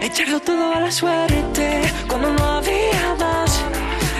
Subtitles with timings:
[0.00, 3.62] echarlo todo a la suerte cuando no había más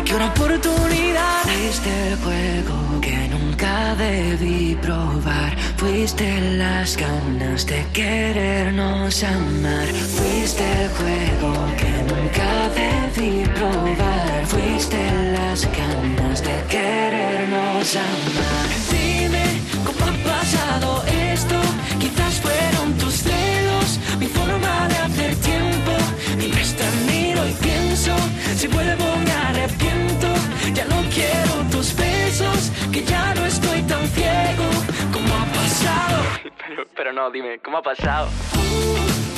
[0.04, 1.42] que una oportunidad.
[1.44, 5.56] Fuiste el juego que nunca debí probar.
[5.78, 9.86] Fuiste las ganas de querernos amar.
[9.86, 14.46] Fuiste el juego que nunca debí probar.
[14.46, 14.98] Fuiste
[15.32, 18.87] las ganas de querernos amar.
[28.58, 30.26] Si vuelvo me arrepiento,
[30.74, 34.64] ya no quiero tus besos, que ya no estoy tan ciego
[35.12, 36.24] como ha pasado.
[36.66, 38.28] Pero, pero no, dime, ¿cómo ha pasado?
[38.56, 39.37] Uh,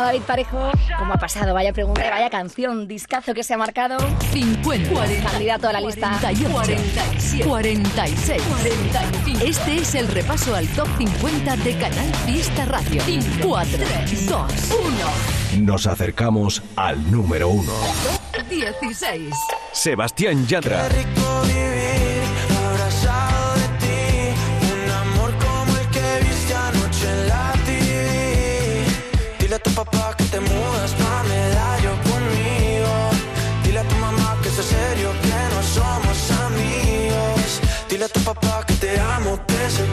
[0.00, 1.54] Sevillano David Parejo, ¿cómo ha pasado?
[1.54, 3.98] Vaya pregunta vaya canción, discazo que se ha marcado.
[4.32, 4.90] 50,
[5.30, 6.18] Candidato a la lista.
[6.20, 9.44] 48, 47, 46, 45.
[9.44, 13.02] Este es el repaso al top 50 de Canal Fiesta Radio.
[13.42, 13.78] 4,
[14.28, 14.52] 2,
[15.56, 15.64] 1.
[15.64, 17.72] Nos acercamos al número uno.
[18.48, 19.34] 16.
[19.72, 20.88] Sebastián Yatra.
[20.88, 21.79] rico
[30.40, 33.10] te mudas pa' medallo conmigo.
[33.62, 37.60] Dile a tu mamá que es serio, que no somos amigos.
[37.88, 39.38] Dile a tu papá que te amo,
[39.68, 39.84] se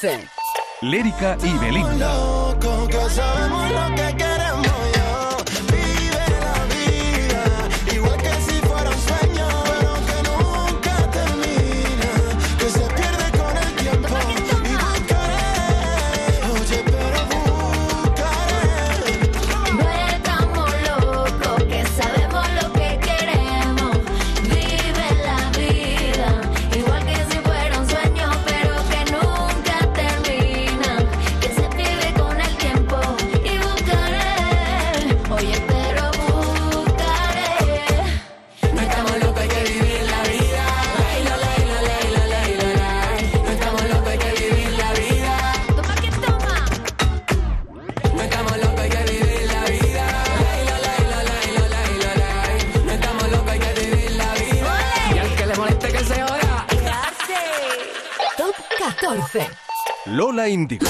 [0.00, 0.28] 15.
[0.80, 2.10] Lérica y Belinda.
[60.10, 60.86] Lola Índigo.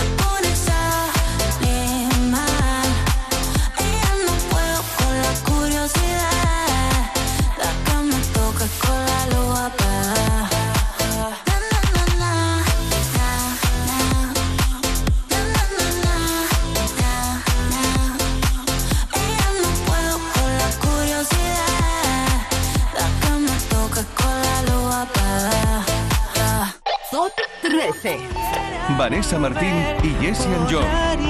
[29.30, 31.29] Vanessa Martín y Jesse and.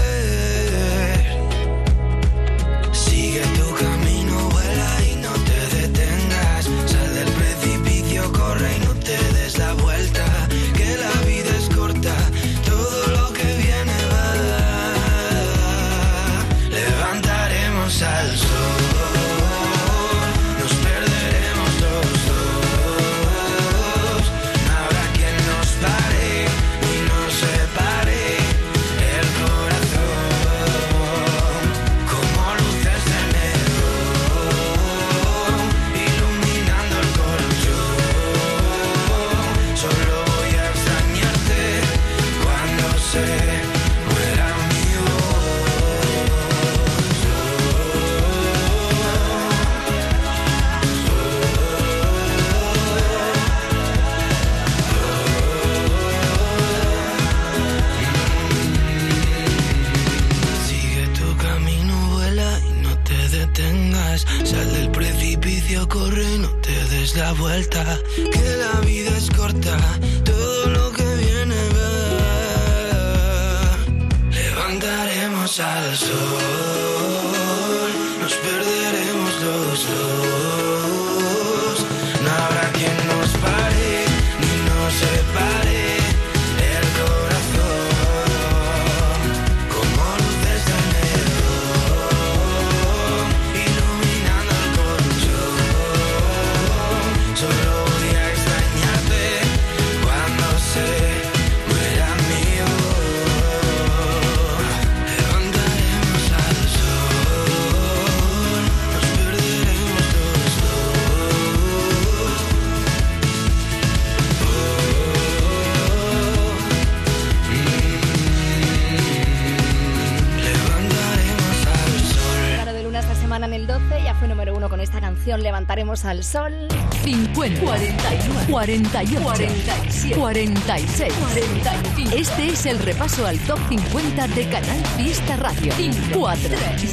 [125.75, 126.67] Canción Levantaremos al Sol.
[127.03, 132.15] 50, 41, 48, 47, 46, 45.
[132.15, 135.73] Este es el repaso al top 50 de Canal Fiesta Radio.
[136.13, 136.49] 4,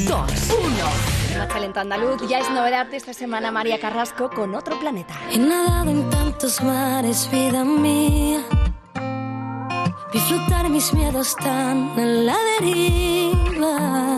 [0.07, 1.37] 2, 1.
[1.37, 2.27] Más talento andaluz.
[2.27, 5.13] Ya es novedad de esta semana María Carrasco con Otro Planeta.
[5.31, 8.41] He nadado en tantos mares, vida mía.
[10.11, 14.08] Vi flotar mis miedos tan en la deriva.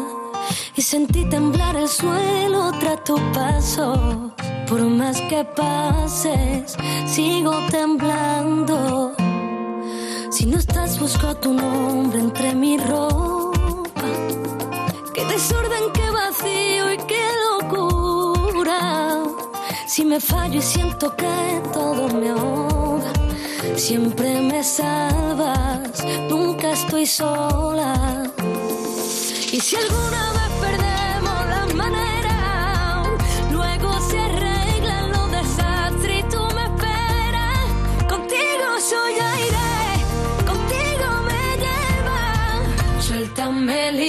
[0.82, 4.34] Y sentí temblar el suelo tras tu paso.
[4.68, 9.14] Por más que pases, sigo temblando.
[10.32, 14.08] Si no estás, busco tu nombre entre mi ropa.
[15.14, 19.20] Qué desorden, qué vacío y qué locura.
[19.86, 23.14] Si me fallo y siento que todo me ahoga,
[23.76, 28.32] siempre me salvas, nunca estoy sola.
[29.53, 33.03] Y si alguna vez perdemos la manera,
[33.51, 37.67] luego se arreglan los desastres y tú me esperas.
[38.08, 43.01] Contigo yo ya iré, contigo me lleva.
[43.01, 44.00] Suéltame el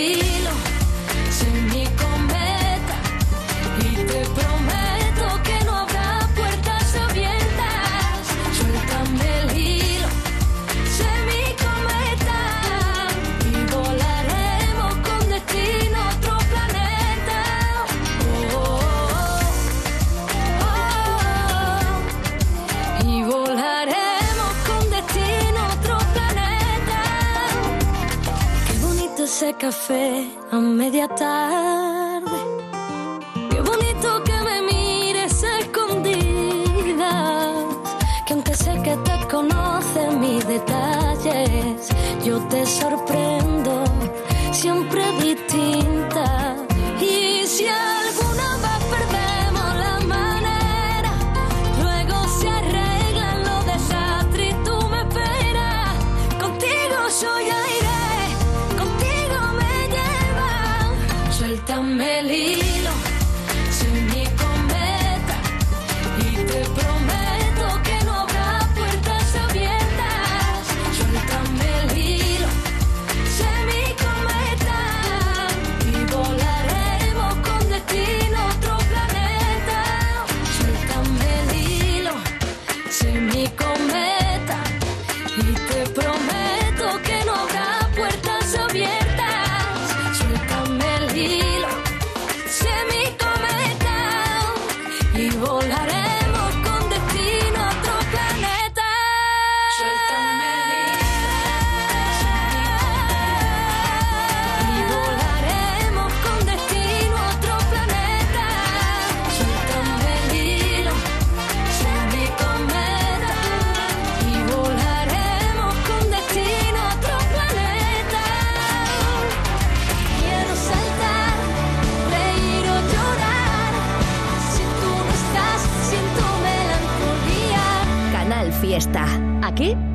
[29.63, 32.37] café a media tarde.
[33.49, 37.07] Qué bonito que me mires a escondidas.
[38.27, 41.89] Que aunque sé que te conoces mis detalles,
[42.25, 43.85] yo te sorprendo,
[44.51, 45.92] siempre distinta.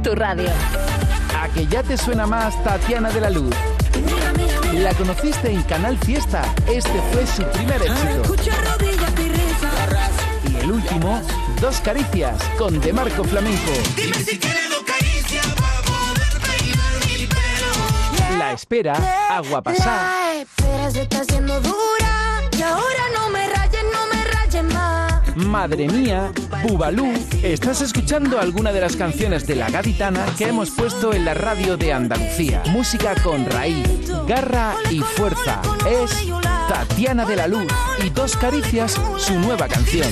[0.07, 0.49] tu radio.
[1.37, 3.53] A que ya te suena más Tatiana de la Luz.
[4.73, 6.43] La conociste en Canal Fiesta.
[6.65, 8.35] Este fue su primer éxito.
[10.49, 11.21] Y el último,
[11.59, 13.71] Dos Caricias, con De Marco Flamenco.
[18.37, 18.93] La espera,
[19.29, 20.45] agua pasada.
[25.35, 26.31] Madre mía,
[26.63, 31.33] Bubalú, estás escuchando alguna de las canciones de la gaditana que hemos puesto en la
[31.33, 32.63] radio de Andalucía.
[32.69, 33.87] Música con raíz,
[34.27, 35.61] garra y fuerza.
[35.89, 36.27] Es
[36.67, 37.71] Tatiana de la Luz
[38.03, 40.07] y Dos Caricias, su nueva canción.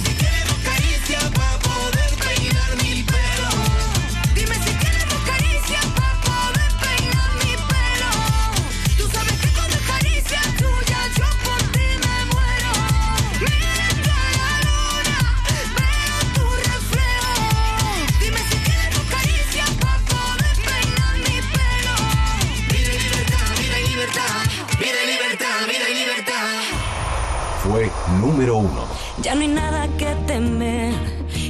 [29.22, 30.94] Ya no hay nada que temer,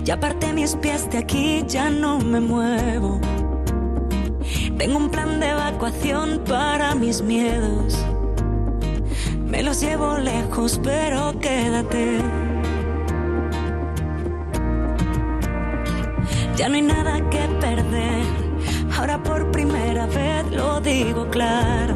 [0.03, 3.19] ya aparté mis pies de aquí, ya no me muevo.
[4.77, 8.05] Tengo un plan de evacuación para mis miedos.
[9.45, 12.19] Me los llevo lejos, pero quédate.
[16.55, 18.25] Ya no hay nada que perder.
[18.95, 21.95] Ahora por primera vez lo digo claro.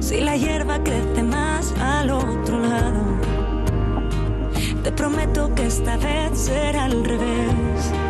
[0.00, 1.51] Si la hierba crece más
[2.02, 3.00] al otro lado.
[4.82, 8.01] Te prometo que esta vez será al revés.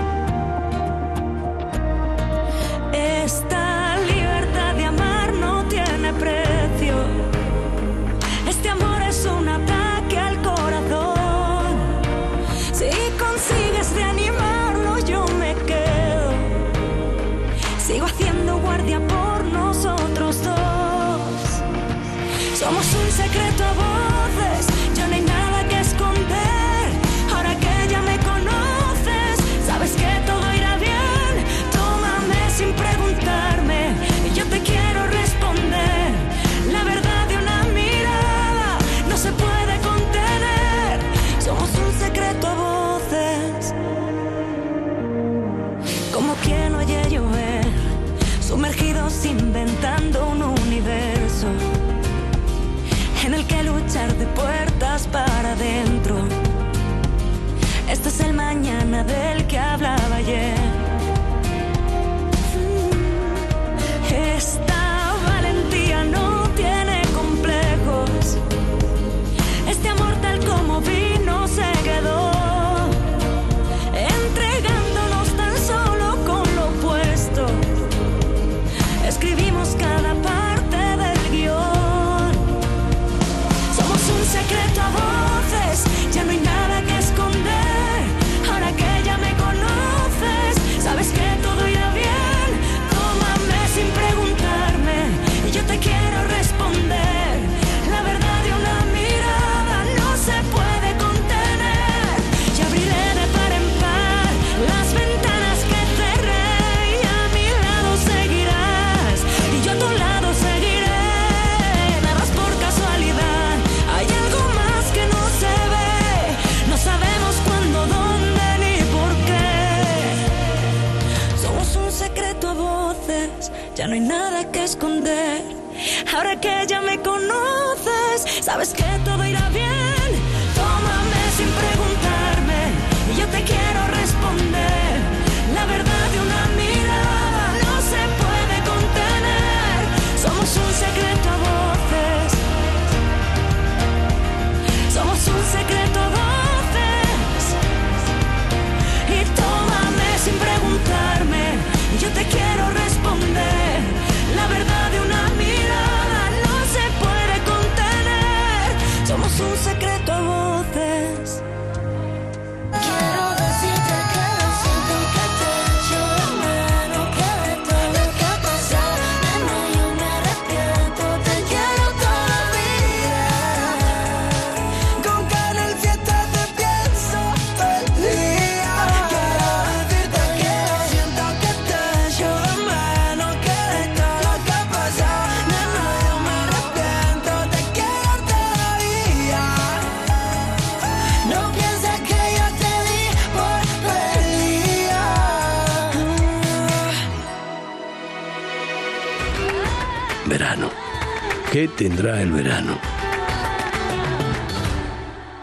[201.76, 202.78] Tendrá el verano?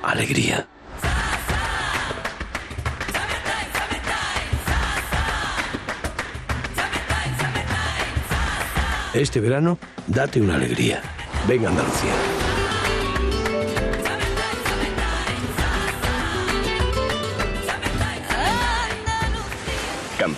[0.03, 0.67] Alegría.
[9.13, 11.01] Este verano, date una alegría.
[11.47, 12.13] Venga Andalucía.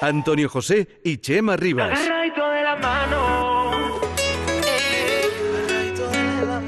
[0.00, 1.98] Antonio José y Chema Rivas.
[1.98, 3.90] Agarradito de la mano.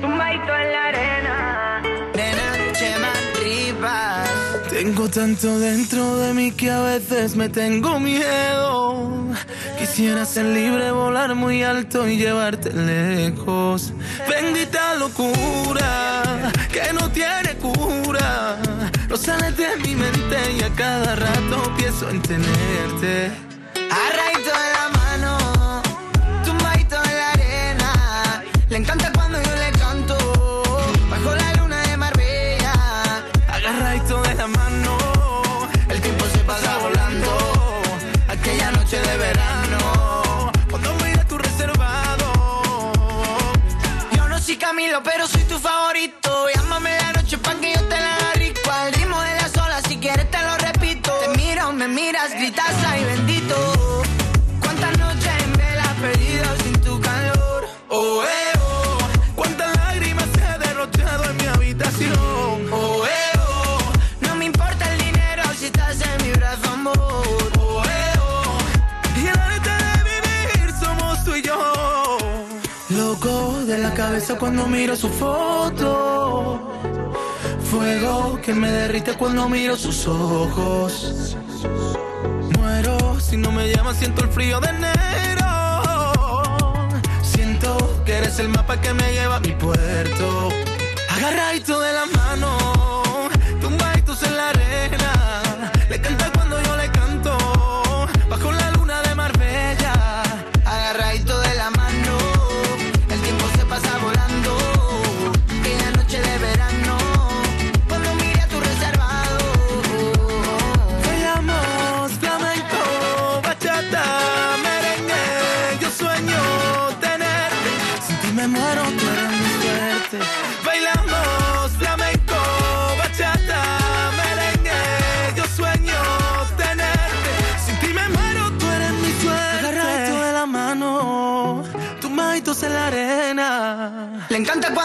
[0.00, 1.82] Tumbadito en la arena.
[2.14, 4.30] Nena, Chema Rivas.
[4.70, 9.34] Tengo tanto dentro de mí que a veces me tengo miedo.
[9.78, 13.92] Quisiera ser libre, volar muy alto y llevarte lejos.
[14.28, 18.58] Bendita locura que no tiene cura.
[19.08, 23.47] No sales de mi mente y a cada rato pienso en tenerte.
[74.68, 76.61] Miro su foto.
[77.70, 81.37] Fuego que me derrite cuando miro sus ojos.
[82.57, 86.42] Muero si no me llamas, siento el frío de enero.
[87.22, 90.48] Siento que eres el mapa que me lleva a mi puerto.
[91.11, 92.57] Agarradito de la mano,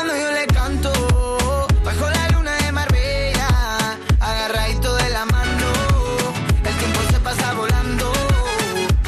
[0.03, 3.47] cuando yo le canto, bajo la luna de Marbella.
[4.19, 5.67] Agarradito de la mano,
[6.65, 8.11] el tiempo se pasa volando.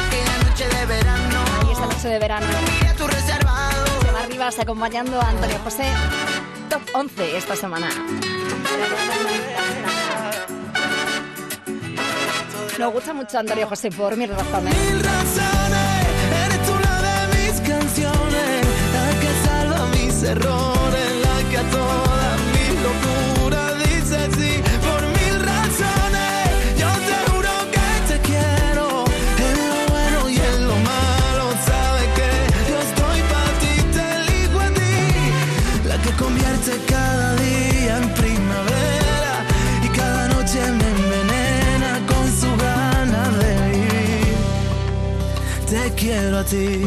[0.08, 1.44] Aquella noche de verano.
[1.68, 2.48] Y esta noche de verano.
[2.98, 3.86] Tu reservado.
[4.02, 5.86] Chema Rivas acompañando a Antonio José.
[6.70, 7.90] Top 11 esta semana.
[12.80, 14.76] Nos gusta mucho Antonio José por mis razones.
[14.76, 20.64] Eres tú la de mis canciones, la que salva mis errores,
[46.36, 46.82] quiero a ti,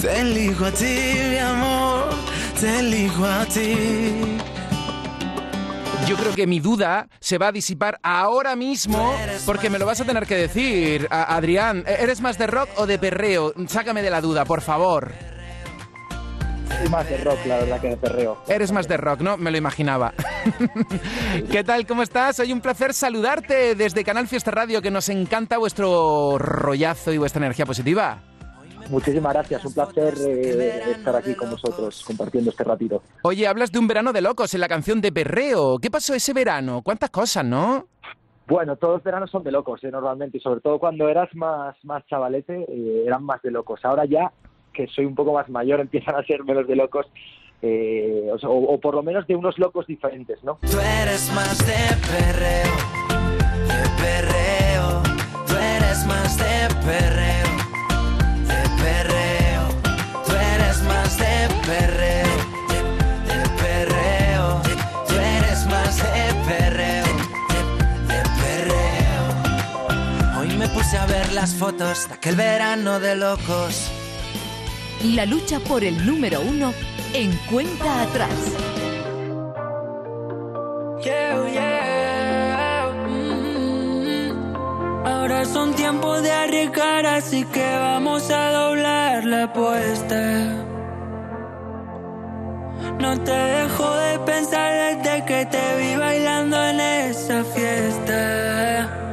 [0.00, 0.98] te elijo a ti,
[1.30, 2.10] mi amor,
[2.60, 4.38] te elijo a ti.
[6.06, 9.14] Yo creo que mi duda se va a disipar ahora mismo
[9.46, 11.82] porque me lo vas a tener que decir, Adrián.
[11.86, 13.54] ¿Eres más de rock o de perreo?
[13.68, 15.12] Sácame de la duda, por favor.
[16.78, 18.38] Soy más de rock, la verdad, que de perreo.
[18.48, 19.36] Eres más de rock, ¿no?
[19.36, 20.12] Me lo imaginaba.
[21.50, 21.86] ¿Qué tal?
[21.86, 22.40] ¿Cómo estás?
[22.40, 27.44] Hoy un placer saludarte desde Canal Fiesta Radio, que nos encanta vuestro rollazo y vuestra
[27.44, 28.18] energía positiva.
[28.90, 33.02] Muchísimas gracias, un placer eh, estar aquí con vosotros compartiendo este ratito.
[33.22, 35.78] Oye, hablas de un verano de locos en la canción de Perreo.
[35.78, 36.82] ¿Qué pasó ese verano?
[36.82, 37.86] ¿Cuántas cosas, no?
[38.46, 41.76] Bueno, todos los veranos son de locos, eh, normalmente, y sobre todo cuando eras más,
[41.82, 43.80] más chavalete, eh, eran más de locos.
[43.84, 44.30] Ahora ya,
[44.74, 47.06] que soy un poco más mayor, empiezan a ser menos de locos,
[47.62, 50.58] eh, o, sea, o- o por lo menos de unos locos diferentes, ¿no?
[50.70, 52.74] Tú eres más de perreo,
[53.68, 55.02] de perreo.
[55.46, 57.48] Tú eres más de perreo,
[58.50, 59.62] de perreo.
[60.26, 62.34] Tú eres más de perreo,
[62.68, 62.78] de,
[63.32, 64.60] de perreo.
[65.08, 67.04] Tú eres más de perreo,
[67.52, 67.60] de,
[68.12, 70.40] de perreo.
[70.40, 73.90] Hoy me puse a ver las fotos de aquel verano de locos.
[75.04, 76.72] La lucha por el número uno
[77.12, 78.30] en cuenta atrás.
[81.02, 82.90] Yeah, yeah.
[83.06, 85.06] Mm.
[85.06, 90.64] Ahora son tiempos de arriesgar, así que vamos a doblar la apuesta.
[92.98, 99.03] No te dejo de pensar desde que te vi bailando en esa fiesta.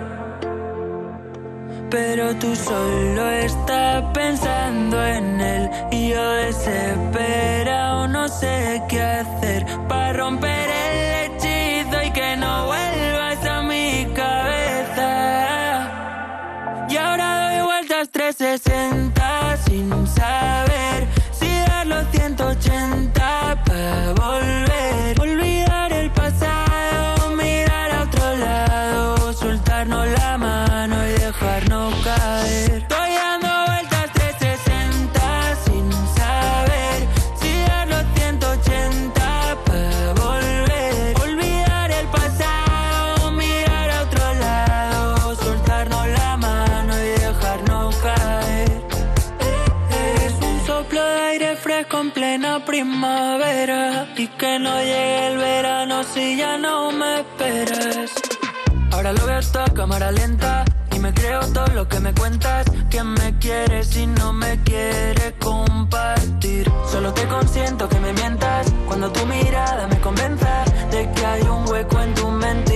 [1.91, 10.13] Pero tú solo estás pensando en él y yo desesperado no sé qué hacer para
[10.13, 15.09] romper el hechizo y que no vuelvas a mi cabeza.
[16.89, 18.70] Y ahora doy vueltas 360
[52.31, 58.11] plena primavera y que no llegue el verano si ya no me esperas.
[58.91, 60.63] Ahora lo veo todo a cámara lenta
[60.95, 62.65] y me creo todo lo que me cuentas.
[62.89, 66.71] Que me quieres y no me quieres compartir.
[66.89, 71.67] Solo te consiento que me mientas cuando tu mirada me convenza de que hay un
[71.67, 72.70] hueco en tu mentira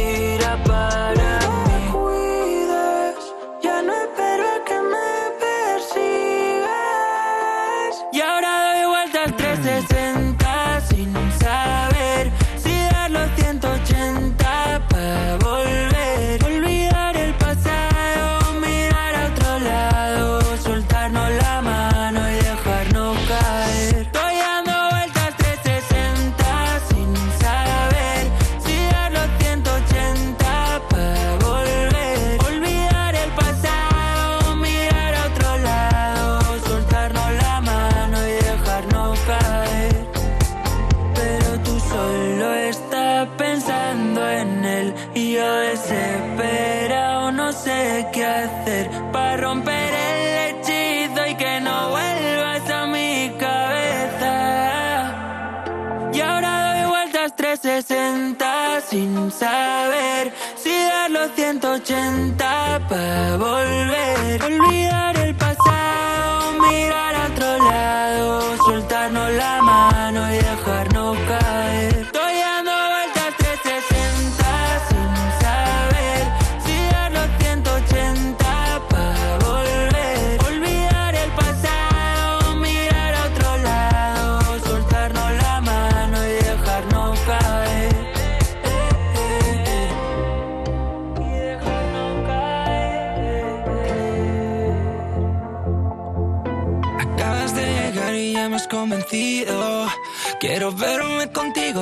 [58.96, 64.44] sin saber si dar los 180 para volver.
[64.44, 65.15] Olvidar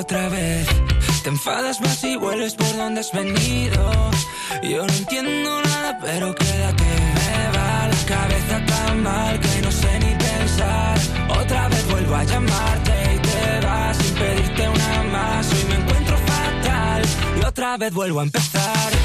[0.03, 0.67] otra vez.
[1.23, 4.11] Te enfadas más y vuelves por donde has venido.
[4.61, 6.83] Yo no entiendo nada, pero quédate.
[7.17, 10.97] Me va la cabeza tan mal que no sé ni pensar.
[11.41, 15.53] Otra vez vuelvo a llamarte y te vas sin pedirte una más.
[15.53, 17.01] Hoy me encuentro fatal
[17.39, 19.02] y otra vez vuelvo a empezar.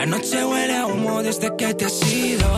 [0.00, 2.48] La noche huele a humo desde este que te has ido.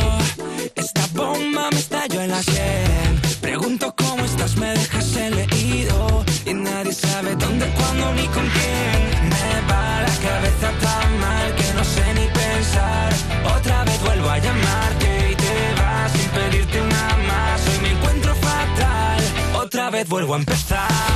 [0.76, 3.20] Esta bomba me estalló en la sien.
[3.40, 6.24] Pregunto cómo estás, me dejas el leído.
[6.46, 9.28] Y nadie sabe dónde, cuándo ni con quién.
[9.33, 13.12] Me va la cabeza tan mal que no sé ni pensar.
[13.57, 17.61] Otra vez vuelvo a llamarte y te vas sin pedirte una más.
[17.66, 19.20] Hoy me encuentro fatal.
[19.64, 21.12] Otra vez vuelvo a empezar.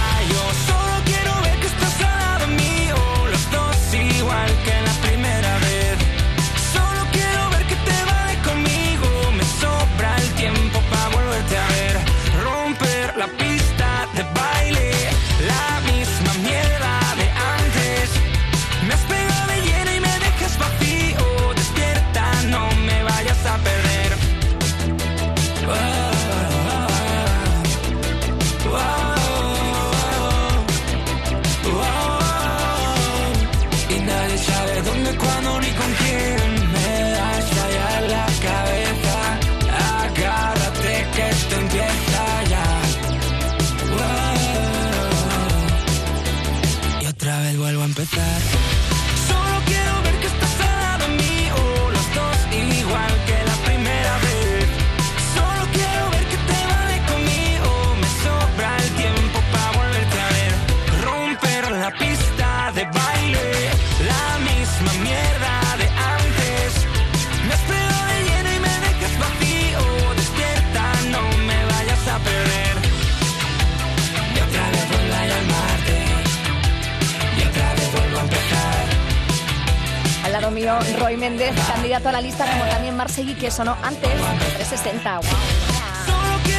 [81.07, 84.11] Roy Méndez, candidato a la lista, como también Marsegui, que sonó antes,
[84.57, 85.21] 360.
[85.21, 85.25] Wow.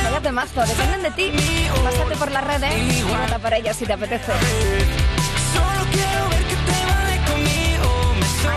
[0.05, 1.33] Vaya temazo, dependen de ti.
[1.83, 4.31] Pásate por las redes y vota por ellas si te apetece.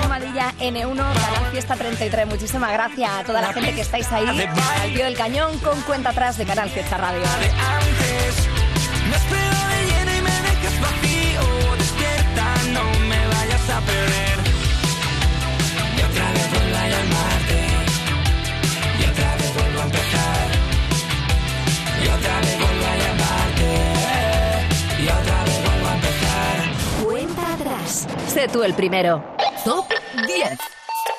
[0.01, 2.27] Almadilla N1, Canal Fiesta 33.
[2.29, 6.11] Muchísimas gracias a toda la gente que estáis ahí al pie del cañón con cuenta
[6.11, 7.23] atrás de Canal Fiesta Radio.
[27.91, 28.07] Atrás.
[28.33, 29.25] Sé tú el primero.
[29.65, 29.87] Top
[30.27, 30.59] 10.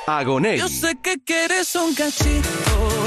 [0.07, 0.57] Agoney.
[0.57, 2.49] Yo sé que quieres un cachito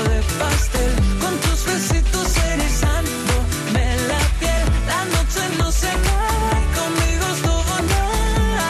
[0.09, 4.65] de pastel con tus besitos erizándome la piel.
[4.87, 8.69] La noche no se acaba y conmigo es todo nada.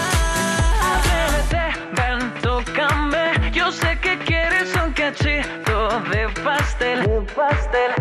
[0.96, 1.64] Atrévete,
[1.96, 3.50] ven, tócame.
[3.52, 7.02] Yo sé que quieres un cachito de pastel.
[7.02, 7.92] De pastel.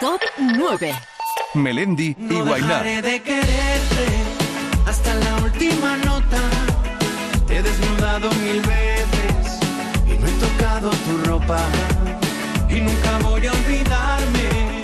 [0.00, 0.94] Top 9.
[1.54, 2.82] Melendi y No Guainá.
[2.82, 4.21] de quererte
[5.72, 6.40] última nota.
[7.46, 9.58] Te he desnudado mil veces
[10.06, 11.60] y no he tocado tu ropa.
[12.68, 14.80] Y nunca voy a olvidarme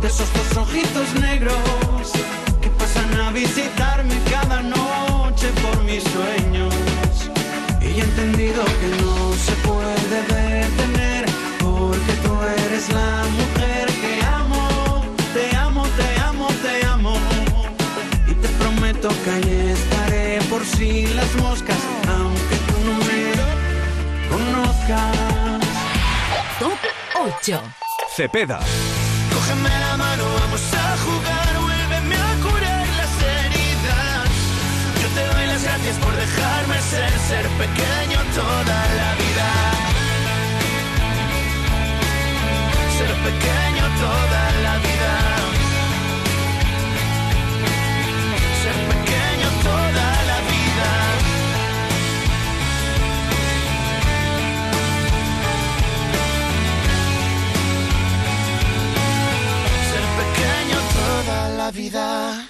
[0.00, 2.12] de esos dos ojitos negros
[2.60, 6.74] que pasan a visitarme cada noche por mis sueños.
[7.80, 11.26] Y he entendido que no se puede detener
[11.58, 12.32] porque tú
[12.64, 15.04] eres la mujer que amo.
[15.34, 17.14] Te amo, te amo, te amo.
[18.28, 19.71] Y te prometo que estaré
[20.62, 21.76] por si las moscas,
[22.08, 23.22] aunque tú no me
[24.30, 25.16] conozcas.
[26.60, 26.78] Top
[27.18, 27.62] 8.
[28.14, 28.60] Cepeda.
[29.34, 34.28] Cógeme la mano, vamos a jugar, vuélveme a curar las heridas.
[35.02, 39.48] Yo te doy las gracias por dejarme ser, ser pequeño toda la vida.
[42.98, 44.91] Ser pequeño toda la vida.
[61.72, 62.48] Vida.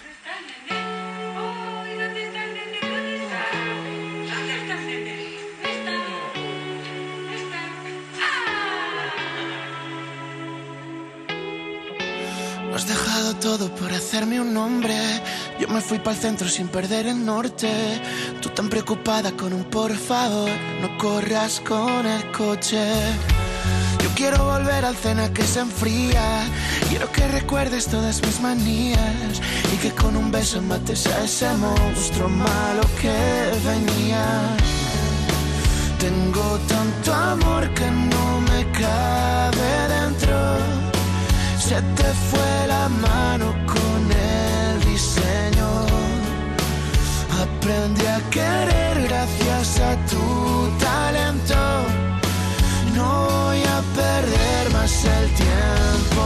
[12.68, 14.94] Lo has dejado todo por hacerme un nombre.
[15.60, 17.70] Yo me fui para el centro sin perder el norte.
[18.40, 20.50] Tú tan preocupada con un por favor,
[20.80, 22.82] no corras con el coche.
[24.14, 26.44] Quiero volver al cena que se enfría.
[26.88, 29.40] Quiero que recuerdes todas mis manías
[29.72, 33.16] y que con un beso mates a ese monstruo malo que
[33.64, 34.56] venía.
[35.98, 40.36] Tengo tanto amor que no me cabe dentro.
[41.58, 45.86] Se te fue la mano con el diseño.
[47.40, 52.11] Aprendí a querer gracias a tu talento.
[53.02, 56.22] No voy a perder más el tiempo.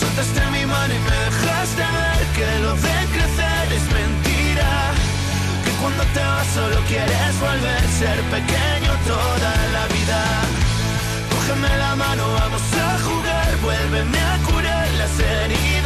[0.00, 4.72] Soltaste mi mano y me dejaste ver que lo de crecer es mentira.
[5.64, 10.20] Que cuando te vas solo quieres volver a ser pequeño toda la vida.
[11.32, 15.76] Cógeme la mano, vamos a jugar, vuélveme a curar las heridas.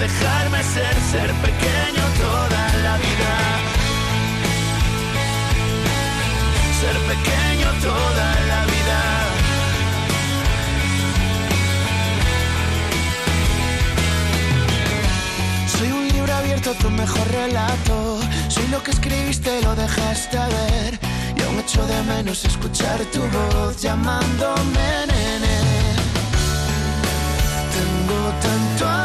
[0.00, 3.69] dejarme ser, ser pequeño toda la vida.
[6.80, 9.00] Ser pequeño toda la vida.
[15.76, 18.20] Soy un libro abierto, tu mejor relato.
[18.48, 20.98] Soy lo que escribiste, lo dejaste ver.
[21.36, 25.56] Y aún echo de menos escuchar tu voz llamándome nene.
[27.76, 28.99] Tengo tanto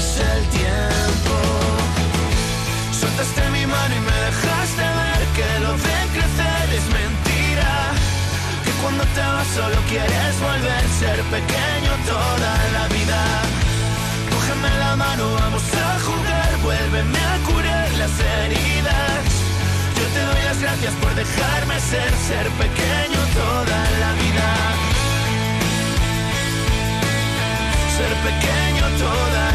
[0.00, 1.34] el tiempo.
[3.00, 7.72] Soltaste mi mano y me dejaste ver que lo de crecer es mentira.
[8.64, 13.20] Que cuando te vas solo quieres volver ser pequeño toda la vida.
[14.32, 19.20] Cógeme la mano, vamos a jugar, vuélveme a curar las heridas.
[19.98, 24.48] Yo te doy las gracias por dejarme ser, ser pequeño toda la vida.
[27.96, 29.49] Ser pequeño toda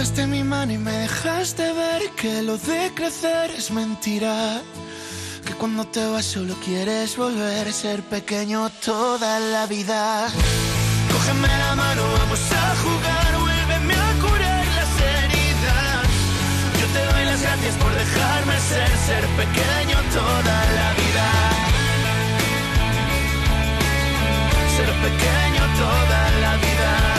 [0.00, 4.62] Mi mano y me dejaste ver que lo de crecer es mentira.
[5.44, 10.28] Que cuando te vas solo quieres volver a ser pequeño toda la vida.
[11.12, 16.08] Cógeme la mano, vamos a jugar, vuélveme a curar las heridas.
[16.80, 21.26] Yo te doy las gracias por dejarme ser, ser pequeño toda la vida.
[24.76, 27.09] Ser pequeño toda la vida.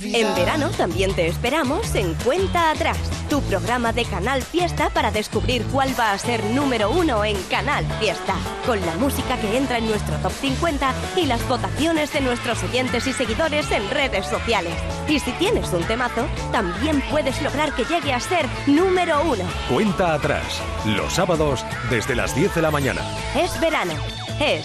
[0.00, 5.64] En verano también te esperamos en Cuenta Atrás, tu programa de Canal Fiesta para descubrir
[5.72, 8.34] cuál va a ser número uno en Canal Fiesta,
[8.64, 13.06] con la música que entra en nuestro top 50 y las votaciones de nuestros oyentes
[13.06, 14.74] y seguidores en redes sociales.
[15.08, 19.44] Y si tienes un temazo, también puedes lograr que llegue a ser número uno.
[19.68, 20.62] Cuenta atrás.
[20.86, 23.02] Los sábados desde las 10 de la mañana.
[23.34, 23.94] Es verano,
[24.40, 24.64] es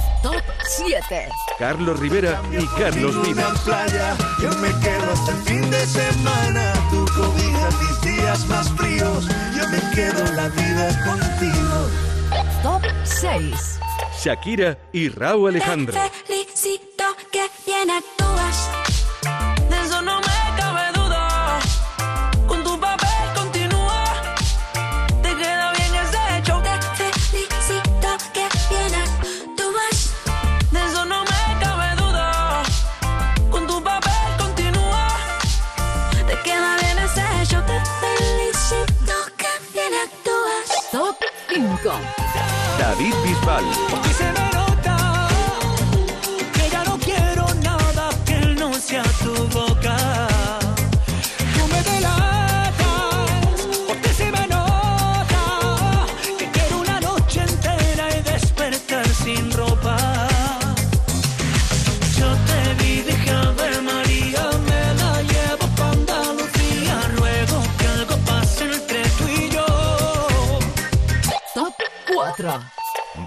[0.21, 1.29] Top 7.
[1.57, 3.45] Carlos Rivera y Carlos Vives.
[3.65, 6.73] playa, yo me quedo hasta el fin de semana.
[6.91, 11.89] Tu cobija mis días más fríos, yo me quedo la vida contigo.
[12.61, 13.79] Top 6.
[14.23, 15.99] Shakira y Raúl Alejandro.
[16.25, 18.80] felicito que bien actúas.
[42.77, 44.10] David Bisbal.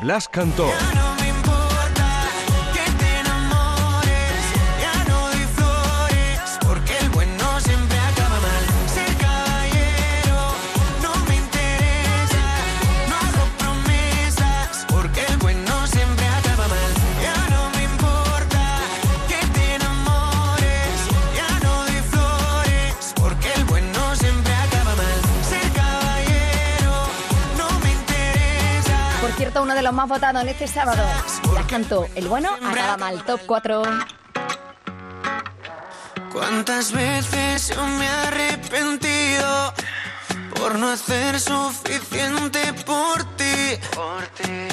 [0.05, 0.69] Blas Cantó.
[29.95, 31.03] Más votados en este sábado.
[31.55, 33.25] Las cantó El bueno acaba mal.
[33.25, 33.83] Top 4.
[36.33, 39.73] ¿Cuántas veces yo me he arrepentido
[40.57, 43.79] por no hacer suficiente por ti?
[44.43, 44.69] ti.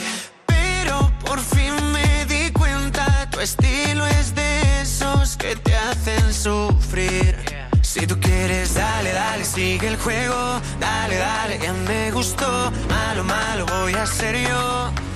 [0.47, 7.37] Pero por fin me di cuenta, tu estilo es de esos que te hacen sufrir.
[7.83, 10.59] Si tú quieres, dale, dale, sigue el juego.
[10.79, 12.71] Dale, dale, ya me gustó.
[12.89, 15.10] Malo, malo, voy a ser yo.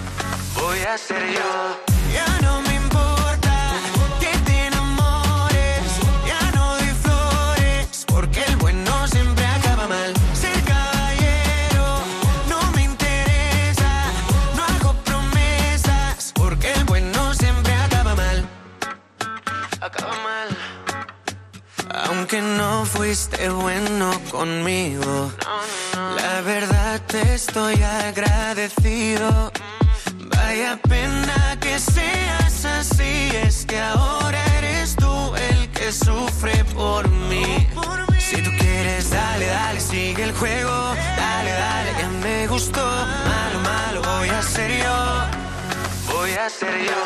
[0.55, 1.51] Voy a ser yo.
[2.13, 3.55] Ya no me importa
[4.19, 5.81] que te enamores.
[6.25, 8.05] Ya no doy flores.
[8.07, 10.13] Porque el bueno siempre acaba mal.
[10.33, 11.85] Ser caballero
[12.49, 13.91] no me interesa.
[14.55, 16.31] No hago promesas.
[16.33, 18.47] Porque el bueno siempre acaba mal.
[19.81, 20.49] Acaba mal.
[22.07, 25.31] Aunque no fuiste bueno conmigo,
[25.93, 29.51] la verdad te estoy agradecido.
[30.47, 37.67] Vaya pena que seas así, es que ahora eres tú el que sufre por mí.
[38.19, 40.93] Si tú quieres, dale, dale, sigue el juego.
[41.17, 42.85] Dale, dale, que me gustó.
[43.31, 46.13] Malo, malo, voy a ser yo.
[46.13, 47.01] Voy a ser yo.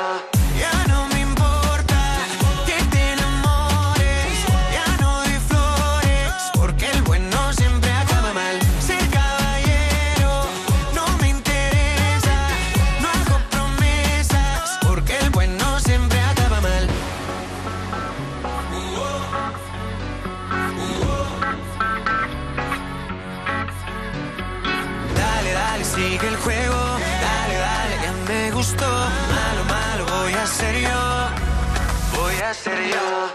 [0.60, 1.18] Ya no me
[26.20, 26.76] sigue el juego.
[26.76, 28.86] Dale, dale, ya me gustó.
[28.86, 32.22] Malo, malo, voy a ser yo.
[32.22, 33.29] Voy a ser yo.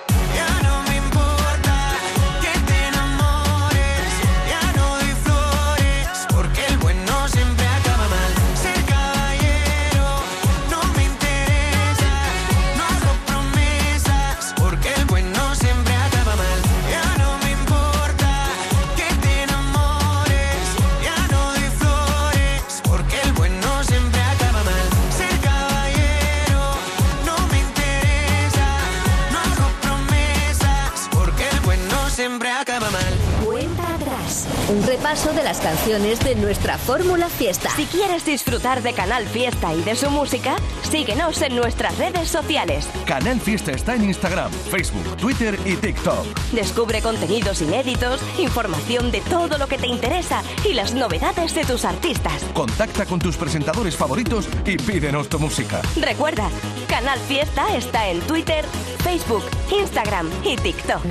[35.14, 37.70] Repaso de las canciones de nuestra Fórmula Fiesta.
[37.76, 40.56] Si quieres disfrutar de Canal Fiesta y de su música,
[40.90, 42.88] síguenos en nuestras redes sociales.
[43.06, 46.26] Canal Fiesta está en Instagram, Facebook, Twitter y TikTok.
[46.50, 51.84] Descubre contenidos inéditos, información de todo lo que te interesa y las novedades de tus
[51.84, 52.42] artistas.
[52.52, 55.80] Contacta con tus presentadores favoritos y pídenos tu música.
[56.00, 56.48] Recuerda,
[56.88, 58.64] Canal Fiesta está en Twitter,
[59.04, 61.02] Facebook, Instagram y TikTok.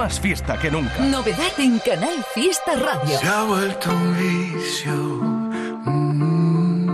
[0.00, 0.96] Más fiesta que nunca.
[0.98, 3.18] Novedad en Canal Fiesta Radio.
[3.18, 4.94] Se ha vuelto un vicio.
[5.84, 6.88] mm,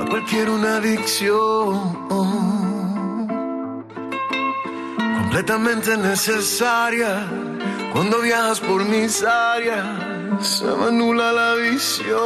[0.00, 2.08] a cualquier una adicción.
[5.18, 7.26] Completamente necesaria.
[7.92, 9.84] Cuando viajas por mis áreas,
[10.40, 12.16] se me anula la visión.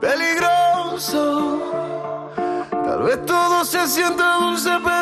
[0.00, 1.58] Peligroso.
[2.70, 4.97] Tal vez todo se siente dulce, pero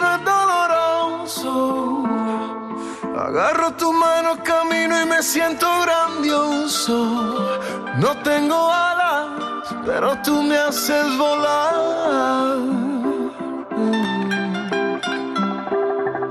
[3.19, 7.59] Agarro tu mano, camino y me siento grandioso.
[7.97, 12.59] No tengo alas, pero tú me haces volar.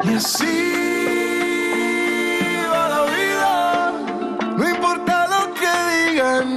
[0.03, 0.61] Y así
[2.71, 3.91] va la vida,
[4.55, 5.73] no importa lo que
[6.11, 6.47] digan.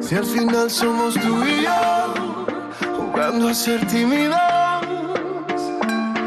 [0.00, 2.14] Si al final somos tú y yo,
[2.96, 4.49] jugando a ser tímidos,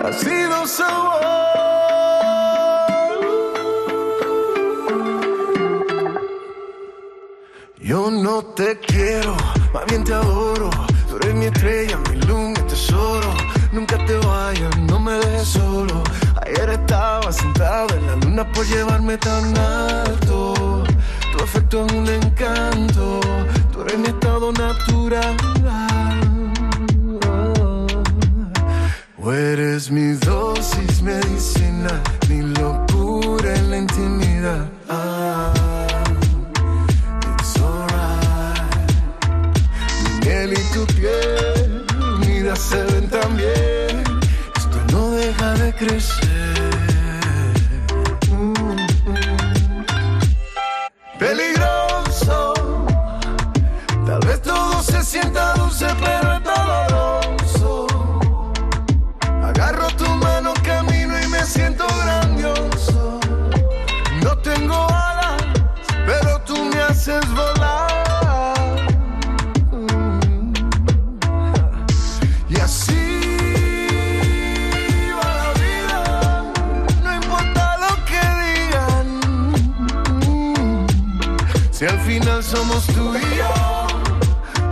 [0.03, 1.21] ha sido sabor.
[7.79, 9.35] Yo no te quiero,
[9.73, 10.69] más bien te adoro.
[11.09, 13.33] Tú eres mi estrella, mi luz, mi tesoro.
[13.71, 16.03] Nunca te vayas, no me dejes solo.
[16.45, 20.83] Ayer estaba sentado en la luna por llevarme tan alto.
[21.31, 23.19] Tu afecto es un encanto,
[23.71, 26.22] tú eres mi estado natural.
[29.25, 34.67] Eres mi dosis medicina, mi locura en la intimidad.
[37.39, 38.61] It's alright.
[40.03, 44.03] Mi miel y tu piel, unidas se ven tan bien.
[44.57, 46.12] Esto no deja de crecer.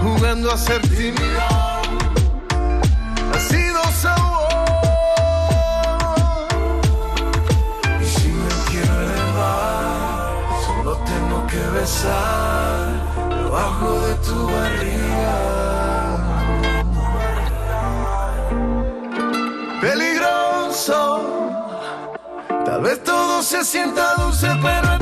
[0.02, 1.42] Jugando a ser tímido,
[3.34, 4.48] ha sido sabor.
[8.02, 10.34] Y si me quiero elevar,
[10.66, 12.88] solo tengo que besar
[13.30, 15.38] debajo de tu barriga.
[19.82, 21.00] Peligroso,
[22.66, 25.01] tal vez todo se sienta dulce, pero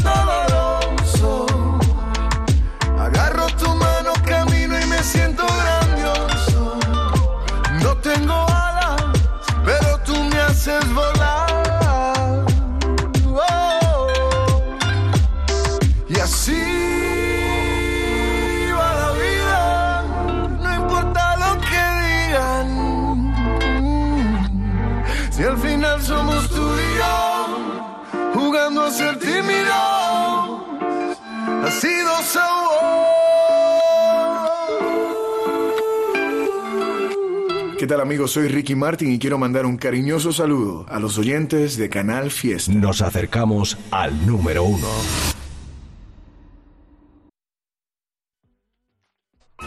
[37.90, 38.32] tal amigos?
[38.32, 42.72] Soy Ricky Martin y quiero mandar un cariñoso saludo a los oyentes de Canal Fiesta.
[42.72, 44.88] Nos acercamos al número uno.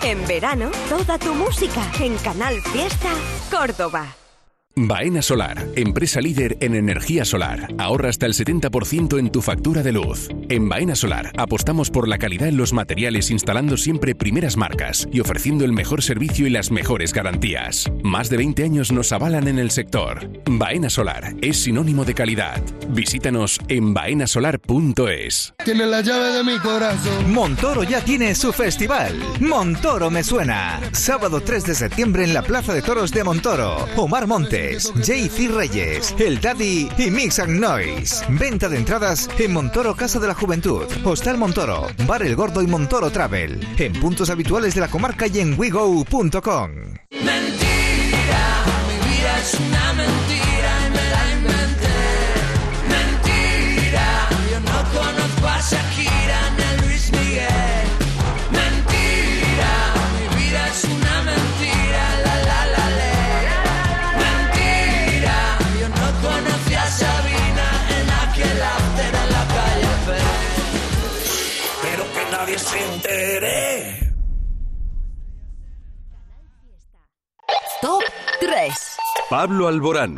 [0.03, 3.11] En verano, toda tu música en Canal Fiesta
[3.51, 4.22] Córdoba.
[4.75, 7.69] Baena Solar, empresa líder en energía solar.
[7.77, 10.31] Ahorra hasta el 70% en tu factura de luz.
[10.49, 15.21] En Baena Solar apostamos por la calidad en los materiales instalando siempre primeras marcas y
[15.21, 17.93] ofreciendo el mejor servicio y las mejores garantías.
[18.03, 20.27] Más de 20 años nos avalan en el sector.
[20.47, 22.63] Baena Solar es sinónimo de calidad.
[22.89, 25.53] Visítanos en baenasolar.es.
[25.67, 27.31] Tiene la llave de mi corazón.
[27.31, 29.19] Montoro ya tiene su festival.
[29.39, 30.81] Montoro me suena.
[30.93, 33.87] Sábado 3 de septiembre en la Plaza de Toros de Montoro.
[33.97, 34.27] Omar
[34.63, 38.25] Montes, JC Reyes, El Daddy y Mix and Noise.
[38.29, 42.67] Venta de entradas en Montoro Casa de la Juventud, Hostal Montoro, Bar El Gordo y
[42.67, 43.61] Montoro Travel.
[43.79, 46.92] En puntos habituales de la comarca y en wego.com.
[79.33, 80.17] Pablo Alborán.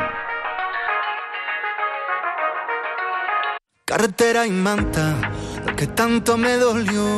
[3.85, 5.31] Carretera y manta,
[5.65, 7.17] lo que tanto me dolió,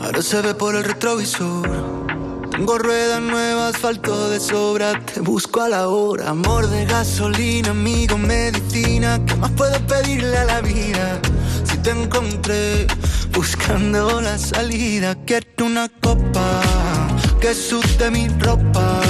[0.00, 1.68] ahora se ve por el retrovisor.
[2.50, 6.30] Tengo ruedas nuevas, asfalto de sobra, te busco a la hora.
[6.30, 11.20] Amor de gasolina, amigo, medicina, ¿qué más puedo pedirle a la vida?
[11.64, 12.86] Si te encontré
[13.34, 16.62] buscando la salida, quiero una copa
[17.42, 19.09] que suste mi ropa.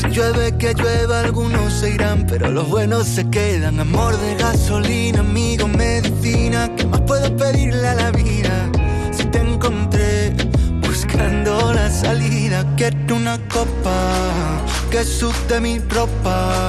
[0.00, 3.78] Si llueve que llueva, algunos se irán, pero los buenos se quedan.
[3.80, 8.70] Amor de gasolina, amigo, medicina, ¿qué más puedo pedirle a la vida?
[9.12, 10.34] Si te encontré
[10.80, 16.62] buscando la salida, quiero una copa que suste mi ropa.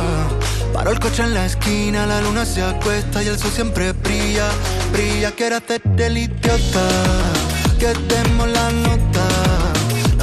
[0.73, 4.49] Paro el coche en la esquina, la luna se acuesta y el sol siempre brilla,
[4.91, 5.31] brilla.
[5.31, 6.85] Quiero hacerte el idiota,
[7.79, 9.30] que demos la nota.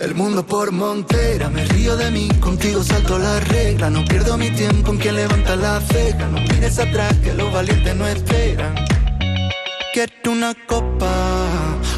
[0.00, 3.90] El mundo por montera, me río de mí, contigo salto la regla.
[3.90, 6.26] No pierdo mi tiempo en quien levanta la ceja.
[6.28, 8.74] No mires atrás, que los valientes no esperan.
[9.92, 11.08] Quiero una copa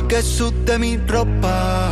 [0.08, 1.90] que sude mi ropa.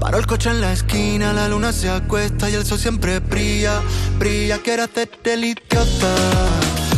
[0.00, 3.80] Paro el coche en la esquina, la luna se acuesta y el sol siempre brilla,
[4.18, 4.58] brilla.
[4.58, 6.14] Quiero hacerte el idiota,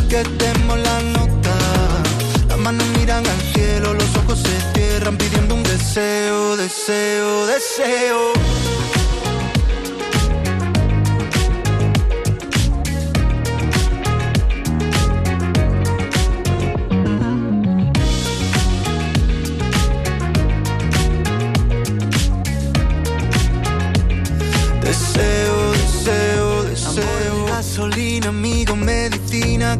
[0.09, 1.55] que demos la nota.
[2.47, 8.33] Las manos miran al cielo, los ojos se cierran pidiendo un deseo, deseo, deseo.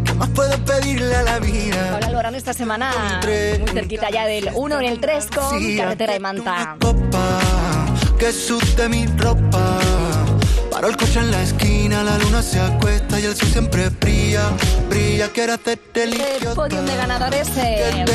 [0.04, 1.94] ¿Qué más puedo pedirle a la vida?
[1.94, 3.20] Ahora Lorán esta semana
[3.60, 6.78] muy cerquita ya del 1 en el 3 con Sí, Carretera y Manta.
[8.18, 9.80] Que suste mi ropa.
[10.70, 14.44] Paro el coche en la esquina, la luna se acuesta y el sol siempre brilla,
[14.89, 15.28] brilla.
[15.30, 18.06] Quiero hacerte el El podium de ganadores eh,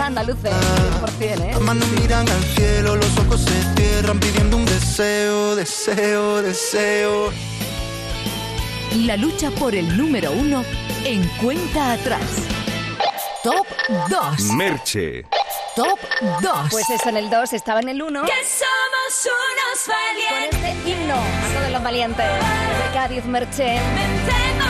[0.00, 1.50] andaluces, 100%, ¿eh?
[1.52, 7.32] Las manos miran al cielo, los ojos se cierran pidiendo un deseo, deseo, deseo.
[9.04, 10.64] La lucha por el número uno
[11.06, 12.20] en cuenta atrás.
[13.44, 13.64] Top
[14.08, 14.40] 2.
[14.56, 15.22] Merche.
[15.76, 16.00] Top
[16.40, 16.52] 2.
[16.68, 18.24] Pues eso, en el 2 estaba en el 1.
[18.24, 20.58] Que somos unos valientes.
[20.58, 23.78] Con este himno a todos los valientes de Cádiz Merche.
[23.94, 24.65] Vencemos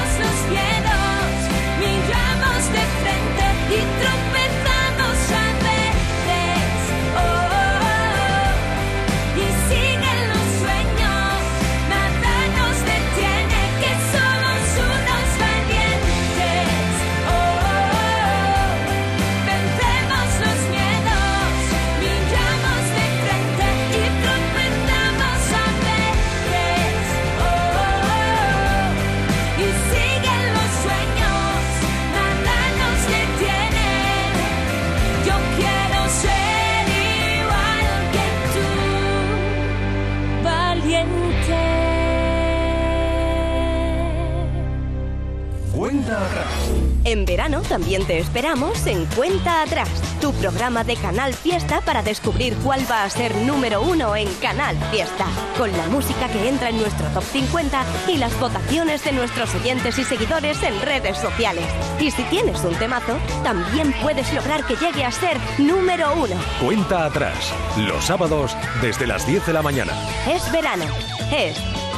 [47.04, 49.88] En verano también te esperamos en Cuenta Atrás,
[50.20, 54.76] tu programa de Canal Fiesta para descubrir cuál va a ser número uno en Canal
[54.90, 55.26] Fiesta,
[55.56, 59.98] con la música que entra en nuestro top 50 y las votaciones de nuestros oyentes
[59.98, 61.66] y seguidores en redes sociales.
[62.00, 66.36] Y si tienes un temazo, también puedes lograr que llegue a ser número uno.
[66.60, 67.52] Cuenta atrás.
[67.76, 69.92] Los sábados desde las 10 de la mañana.
[70.28, 70.84] Es verano,
[71.32, 71.56] es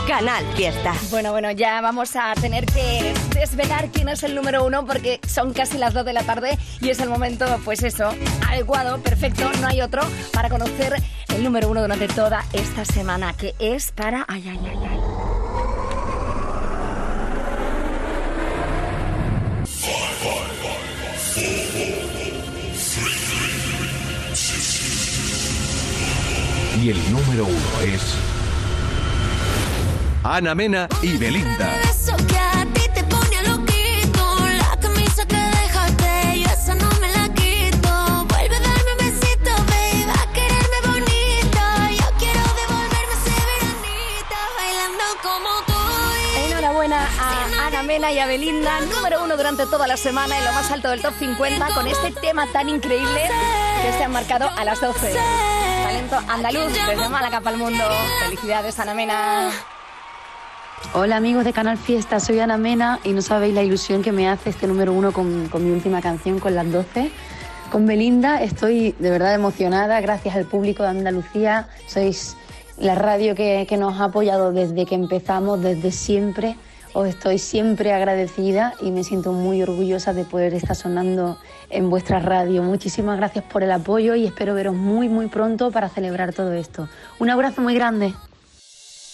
[0.09, 0.95] Canal Fiesta.
[1.11, 5.53] Bueno, bueno, ya vamos a tener que desvelar quién es el número uno porque son
[5.53, 8.15] casi las 2 de la tarde y es el momento, pues eso,
[8.49, 10.01] adecuado, perfecto, no hay otro,
[10.33, 10.95] para conocer
[11.29, 14.25] el número uno durante toda esta semana, que es para...
[14.29, 14.99] Ay, ay, ay, ay.
[26.83, 28.28] Y el número uno es.
[30.31, 31.81] Ana Mena y Belinda.
[31.85, 37.09] Eso que a ti te pone loquito, la camisa que dejaste, yo esa no me
[37.09, 38.26] la quito.
[38.29, 41.91] Vuelve a darme un besito, baby, a quererme bonita.
[41.93, 46.47] Yo quiero devolverme ese veranito, bailando como tú.
[46.47, 50.53] Enhorabuena a Ana Mena y a Belinda, número uno durante toda la semana en lo
[50.53, 53.31] más alto del top 50 con este tema tan increíble
[53.83, 55.16] que se han marcado a las 12.
[55.85, 57.83] Talento andaluz desde Málaga para el mundo.
[58.26, 59.51] Felicidades, Ana Mena.
[61.01, 64.28] Hola amigos de Canal Fiesta, soy Ana Mena y no sabéis la ilusión que me
[64.28, 67.12] hace este número uno con, con mi última canción, con las 12.
[67.70, 71.68] Con Belinda estoy de verdad emocionada, gracias al público de Andalucía.
[71.86, 72.36] Sois
[72.78, 76.57] la radio que, que nos ha apoyado desde que empezamos, desde siempre.
[76.94, 81.38] Os estoy siempre agradecida y me siento muy orgullosa de poder estar sonando
[81.70, 82.64] en vuestra radio.
[82.64, 86.88] Muchísimas gracias por el apoyo y espero veros muy muy pronto para celebrar todo esto.
[87.20, 88.14] Un abrazo muy grande.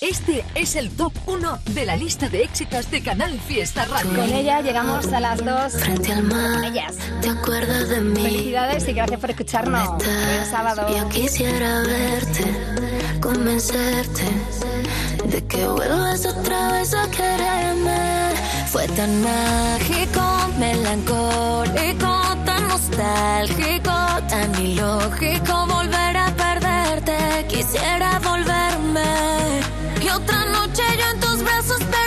[0.04, 4.10] Este es el top 1 de la lista de éxitos de Canal Fiesta Radio.
[4.10, 6.96] Con ella llegamos a las 2 Frente al mar, ellas.
[7.22, 8.20] ¿te acuerdas de mí?
[8.20, 9.88] Felicidades y gracias por escucharnos.
[9.88, 10.94] Buen sábado.
[10.94, 12.44] Yo quisiera verte,
[13.18, 14.24] convencerte
[15.24, 18.34] de que vuelvas otra vez a quererme.
[18.70, 23.94] Fue tan mágico, melancólico, tan nostálgico,
[24.28, 27.46] tan ilógico volver a perderte.
[27.48, 29.43] Quisiera volverme
[31.66, 32.03] brazos.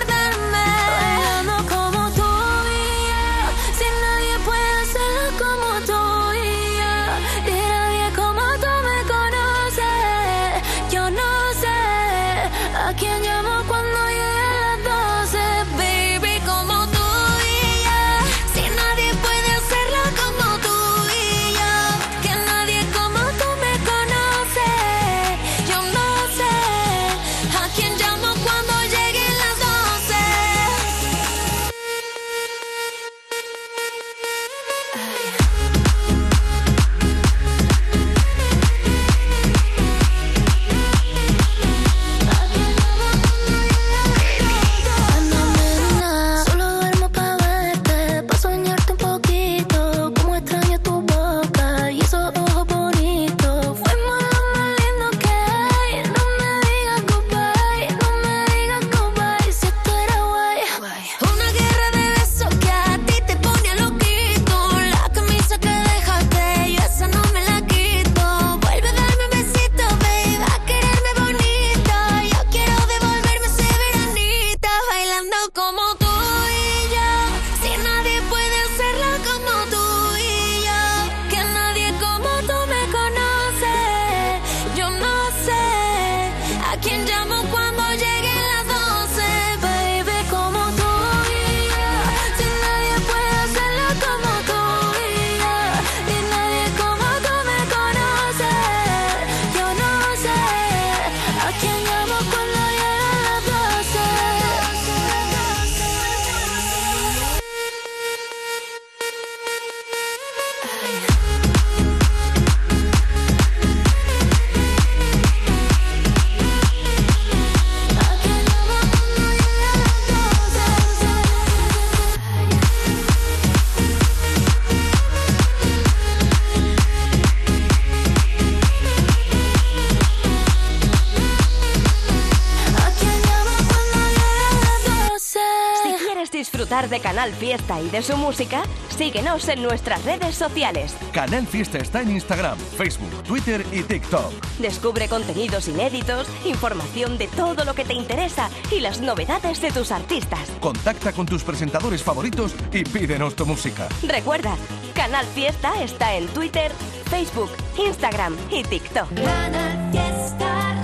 [136.77, 140.95] Disfrutar de Canal Fiesta y de su música, síguenos en nuestras redes sociales.
[141.11, 144.31] Canal Fiesta está en Instagram, Facebook, Twitter y TikTok.
[144.59, 149.91] Descubre contenidos inéditos, información de todo lo que te interesa y las novedades de tus
[149.91, 150.47] artistas.
[150.59, 153.87] Contacta con tus presentadores favoritos y pídenos tu música.
[154.03, 154.55] Recuerda,
[154.93, 156.71] Canal Fiesta está en Twitter,
[157.09, 159.13] Facebook, Instagram y TikTok.
[159.15, 160.81] Canal Fiesta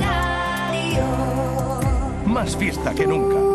[0.69, 1.05] Radio.
[2.25, 3.53] Más fiesta que nunca.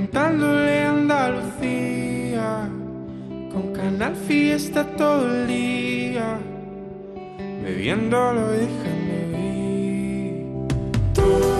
[0.00, 2.70] Cantándole Andalucía,
[3.52, 6.38] con Canal Fiesta todo el día,
[7.62, 10.68] bebiéndolo y dejando ir.
[11.12, 11.59] Tú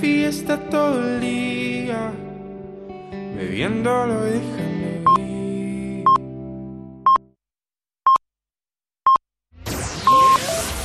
[0.00, 2.12] Fiesta todo el día,
[3.36, 4.63] bebiéndolo y dejando